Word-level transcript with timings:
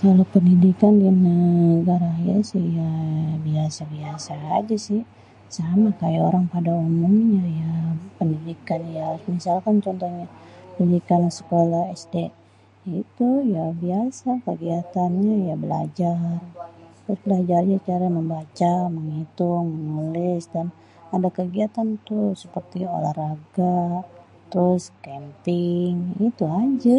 kalo 0.00 0.22
kehidupan 0.32 0.92
dilingkungan 1.02 2.02
ayê 2.14 2.36
si 2.50 2.60
ya, 2.78 2.90
biasa-biasa 3.46 4.32
ajê 4.58 4.76
si, 4.86 4.96
abisanyê 5.04 5.90
kayê 6.00 6.18
orang 6.28 6.46
semuényê 6.52 7.42
ya 7.62 7.72
pendidikan 8.16 8.82
ya 8.98 9.06
misalkan 9.34 9.76
contohnyê 9.84 10.26
pendidikan 10.76 11.22
sekoleh 11.38 11.84
[SD] 12.02 12.14
yaitu 12.90 13.28
ya 13.54 13.64
biasa 13.82 14.28
kegiatannyê 14.46 15.34
ya 15.48 15.54
belajar 15.62 16.16
tèrus 17.04 17.18
pemelajarannyê 17.22 17.78
belajar 17.86 18.00
membaca, 18.18 18.74
menghitung, 18.96 19.66
menulis 19.76 20.44
dan 20.54 20.66
ada 21.14 21.28
kegiatan 21.38 21.88
tuh 22.08 22.26
seperti 22.42 22.78
olahraga 22.96 23.78
terus 24.52 24.82
kémping 25.04 25.94
itu 26.28 26.44
ajê. 26.62 26.98